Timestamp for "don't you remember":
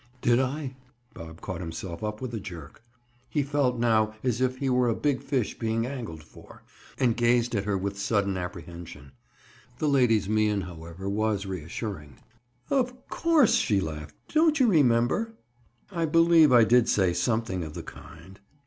14.33-15.33